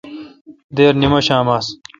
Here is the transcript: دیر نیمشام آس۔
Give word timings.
دیر 0.75 0.93
نیمشام 1.01 1.47
آس۔ 1.57 1.67